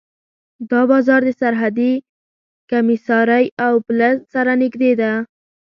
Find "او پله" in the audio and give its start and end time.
3.65-4.09